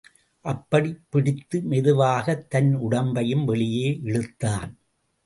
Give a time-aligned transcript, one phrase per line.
[0.45, 4.77] அப்படிப் பிடித்து மெதுவாகத் தன் உடம்பையும் வெளியே இழுத்தான்.